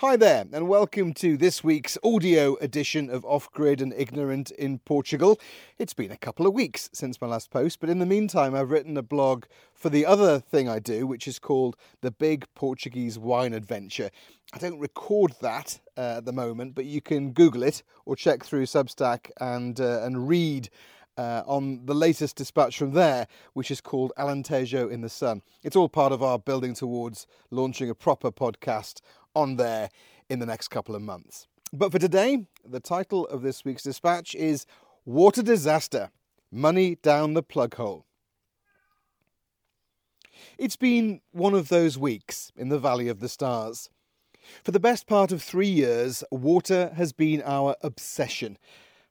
[0.00, 4.78] Hi there, and welcome to this week's audio edition of Off Grid and Ignorant in
[4.80, 5.40] Portugal.
[5.78, 8.70] It's been a couple of weeks since my last post, but in the meantime, I've
[8.70, 13.18] written a blog for the other thing I do, which is called The Big Portuguese
[13.18, 14.10] Wine Adventure.
[14.52, 18.44] I don't record that uh, at the moment, but you can Google it or check
[18.44, 20.68] through Substack and, uh, and read.
[21.18, 25.40] Uh, on the latest dispatch from there, which is called Alentejo in the Sun.
[25.62, 29.00] It's all part of our building towards launching a proper podcast
[29.36, 29.90] on there
[30.28, 31.46] in the next couple of months.
[31.72, 34.66] But for today, the title of this week's dispatch is
[35.04, 36.10] Water Disaster
[36.50, 38.06] Money Down the Plug Hole.
[40.58, 43.90] It's been one of those weeks in the Valley of the Stars.
[44.64, 48.58] For the best part of three years, water has been our obsession.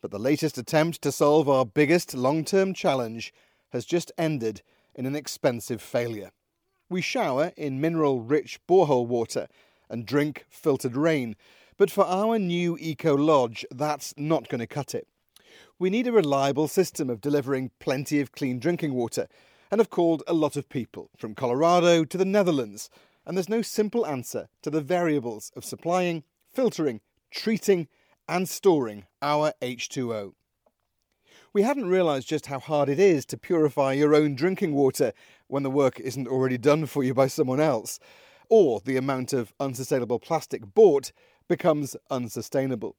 [0.00, 3.32] But the latest attempt to solve our biggest long term challenge
[3.70, 4.62] has just ended
[4.94, 6.30] in an expensive failure.
[6.88, 9.48] We shower in mineral rich borehole water
[9.92, 11.36] and drink filtered rain.
[11.76, 15.06] But for our new Eco Lodge, that's not going to cut it.
[15.78, 19.28] We need a reliable system of delivering plenty of clean drinking water,
[19.70, 22.90] and have called a lot of people, from Colorado to the Netherlands,
[23.26, 27.88] and there's no simple answer to the variables of supplying, filtering, treating,
[28.28, 30.32] and storing our H2O.
[31.52, 35.12] We hadn't realised just how hard it is to purify your own drinking water
[35.48, 37.98] when the work isn't already done for you by someone else
[38.52, 41.10] or the amount of unsustainable plastic bought
[41.48, 42.96] becomes unsustainable.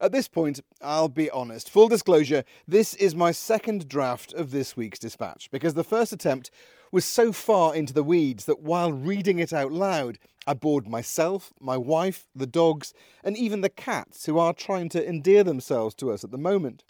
[0.00, 1.70] At this point, I'll be honest.
[1.70, 6.50] Full disclosure, this is my second draft of this week's dispatch because the first attempt
[6.90, 11.52] was so far into the weeds that while reading it out loud, I bored myself,
[11.60, 12.92] my wife, the dogs,
[13.22, 16.82] and even the cats who are trying to endear themselves to us at the moment.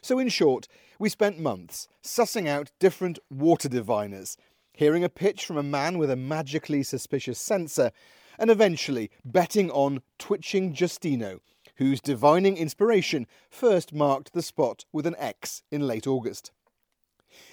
[0.00, 0.66] So, in short,
[0.98, 4.38] we spent months sussing out different water diviners
[4.74, 7.90] hearing a pitch from a man with a magically suspicious sensor,
[8.38, 11.40] and eventually betting on Twitching Justino,
[11.76, 16.52] whose divining inspiration first marked the spot with an X in late August.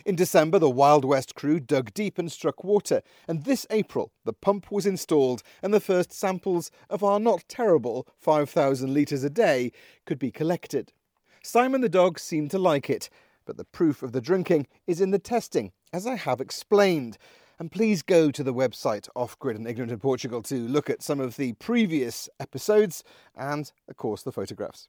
[0.05, 4.33] In December, the Wild West crew dug deep and struck water, and this April, the
[4.33, 9.71] pump was installed and the first samples of our not terrible 5,000 litres a day
[10.05, 10.93] could be collected.
[11.43, 13.09] Simon the dog seemed to like it,
[13.51, 17.17] but the proof of the drinking is in the testing, as I have explained.
[17.59, 21.03] And please go to the website Off Grid and Ignorant in Portugal to look at
[21.03, 23.03] some of the previous episodes
[23.35, 24.87] and, of course, the photographs.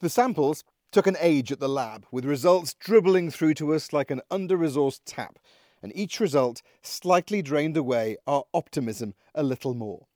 [0.00, 4.10] The samples took an age at the lab, with results dribbling through to us like
[4.10, 5.38] an under resourced tap,
[5.82, 10.06] and each result slightly drained away our optimism a little more.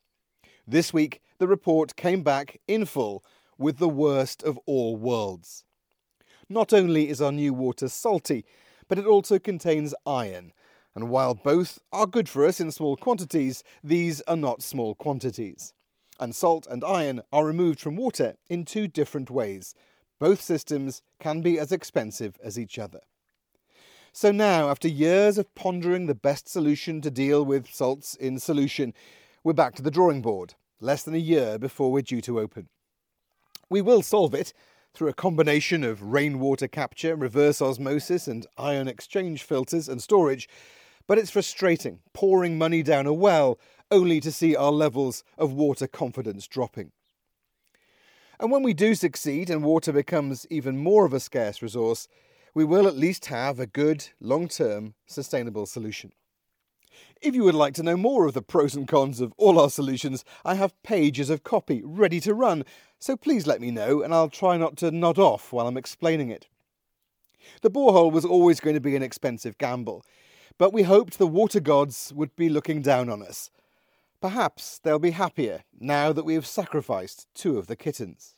[0.66, 3.24] This week, the report came back in full
[3.56, 5.64] with the worst of all worlds.
[6.52, 8.44] Not only is our new water salty,
[8.86, 10.52] but it also contains iron.
[10.94, 15.72] And while both are good for us in small quantities, these are not small quantities.
[16.20, 19.74] And salt and iron are removed from water in two different ways.
[20.18, 23.00] Both systems can be as expensive as each other.
[24.12, 28.92] So now, after years of pondering the best solution to deal with salts in solution,
[29.42, 32.68] we're back to the drawing board, less than a year before we're due to open.
[33.70, 34.52] We will solve it,
[34.94, 40.48] through a combination of rainwater capture, reverse osmosis, and ion exchange filters and storage,
[41.06, 43.58] but it's frustrating pouring money down a well
[43.90, 46.92] only to see our levels of water confidence dropping.
[48.40, 52.08] And when we do succeed and water becomes even more of a scarce resource,
[52.54, 56.12] we will at least have a good, long term, sustainable solution.
[57.20, 59.70] If you would like to know more of the pros and cons of all our
[59.70, 62.64] solutions, I have pages of copy ready to run,
[62.98, 66.30] so please let me know and I'll try not to nod off while I'm explaining
[66.30, 66.48] it.
[67.62, 70.04] The borehole was always going to be an expensive gamble,
[70.58, 73.50] but we hoped the water gods would be looking down on us.
[74.20, 78.36] Perhaps they'll be happier now that we have sacrificed two of the kittens.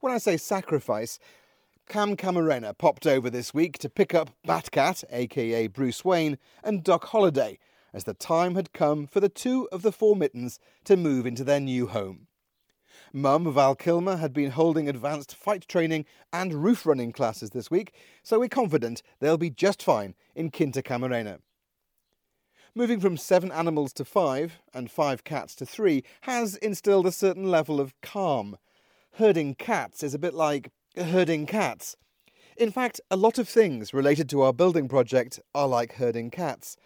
[0.00, 1.18] When I say sacrifice,
[1.90, 7.06] Cam Camarena popped over this week to pick up Batcat, aka Bruce Wayne, and Doc
[7.06, 7.58] Holliday,
[7.92, 11.42] as the time had come for the two of the four mittens to move into
[11.42, 12.28] their new home.
[13.12, 17.92] Mum Val Kilmer had been holding advanced fight training and roof running classes this week,
[18.22, 21.40] so we're confident they'll be just fine in Quinta Camarena.
[22.72, 27.50] Moving from seven animals to five, and five cats to three, has instilled a certain
[27.50, 28.58] level of calm.
[29.14, 31.96] Herding cats is a bit like herding cats.
[32.56, 36.76] In fact, a lot of things related to our building project are like herding cats.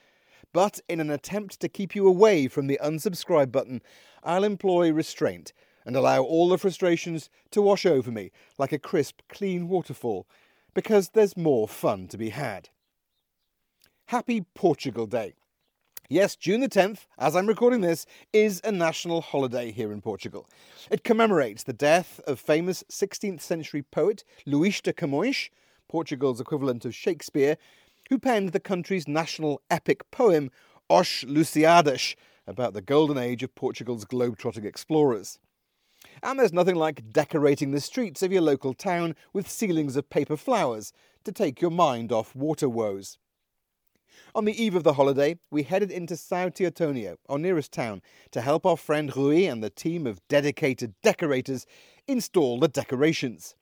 [0.52, 3.82] But in an attempt to keep you away from the unsubscribe button,
[4.22, 5.52] I'll employ restraint
[5.84, 10.26] and allow all the frustrations to wash over me like a crisp, clean waterfall,
[10.72, 12.68] because there's more fun to be had.
[14.06, 15.34] Happy Portugal Day.
[16.10, 20.46] Yes, June the 10th, as I'm recording this, is a national holiday here in Portugal.
[20.90, 25.48] It commemorates the death of famous 16th century poet Luís de Camões,
[25.88, 27.56] Portugal's equivalent of Shakespeare,
[28.10, 30.50] who penned the country's national epic poem
[30.90, 32.16] Os Lusíadas
[32.46, 35.38] about the golden age of Portugal's globe-trotting explorers.
[36.22, 40.36] And there's nothing like decorating the streets of your local town with ceilings of paper
[40.36, 40.92] flowers
[41.24, 43.16] to take your mind off water woes.
[44.34, 48.02] On the eve of the holiday, we headed into Sao Teotonio, our nearest town,
[48.32, 51.66] to help our friend Rui and the team of dedicated decorators
[52.06, 53.54] install the decorations.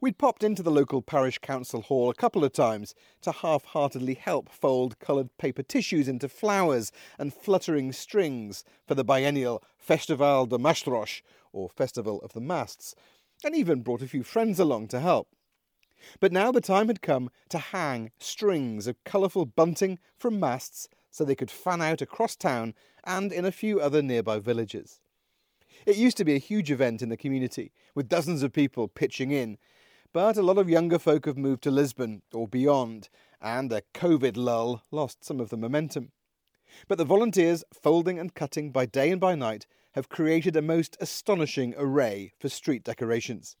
[0.00, 4.14] We'd popped into the local parish council hall a couple of times to half heartedly
[4.14, 10.58] help fold coloured paper tissues into flowers and fluttering strings for the biennial Festival de
[10.58, 11.22] Mastros,
[11.52, 12.94] or Festival of the Masts,
[13.42, 15.28] and even brought a few friends along to help.
[16.20, 21.24] But now the time had come to hang strings of colourful bunting from masts so
[21.24, 25.00] they could fan out across town and in a few other nearby villages.
[25.86, 29.30] It used to be a huge event in the community, with dozens of people pitching
[29.30, 29.58] in,
[30.12, 33.08] but a lot of younger folk have moved to Lisbon or beyond,
[33.40, 36.12] and a COVID lull lost some of the momentum.
[36.88, 40.96] But the volunteers, folding and cutting by day and by night, have created a most
[41.00, 43.56] astonishing array for street decorations.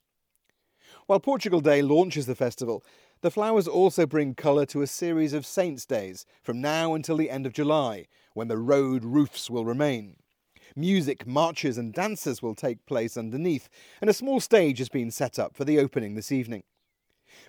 [1.06, 2.84] While Portugal Day launches the festival,
[3.22, 7.30] the flowers also bring colour to a series of Saints' Days from now until the
[7.30, 10.16] end of July, when the road roofs will remain.
[10.74, 13.68] Music, marches, and dances will take place underneath,
[14.00, 16.62] and a small stage has been set up for the opening this evening.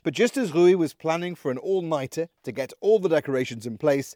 [0.04, 3.66] But just as Rui was planning for an all nighter to get all the decorations
[3.66, 4.16] in place,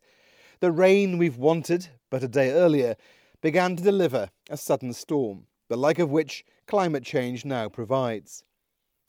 [0.61, 2.95] the rain we've wanted but a day earlier
[3.41, 8.43] began to deliver a sudden storm, the like of which climate change now provides.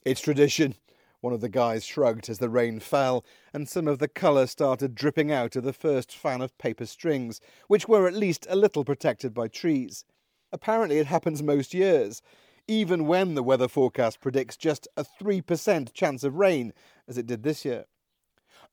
[0.04, 0.74] It's tradition,
[1.20, 4.96] one of the guys shrugged as the rain fell and some of the colour started
[4.96, 8.84] dripping out of the first fan of paper strings, which were at least a little
[8.84, 10.04] protected by trees.
[10.52, 12.20] Apparently, it happens most years,
[12.66, 16.72] even when the weather forecast predicts just a 3% chance of rain,
[17.06, 17.84] as it did this year.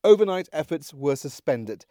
[0.02, 1.86] Overnight efforts were suspended,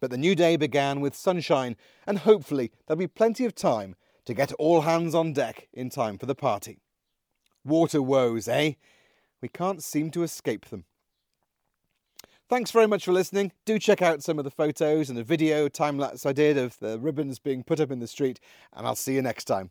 [0.00, 1.76] but the new day began with sunshine,
[2.06, 6.16] and hopefully there'll be plenty of time to get all hands on deck in time
[6.16, 6.80] for the party.
[7.68, 8.72] Water woes, eh?
[9.42, 10.84] We can't seem to escape them.
[12.48, 13.52] Thanks very much for listening.
[13.66, 16.78] Do check out some of the photos and the video time lapse I did of
[16.78, 18.40] the ribbons being put up in the street,
[18.72, 19.70] and I'll see you next time.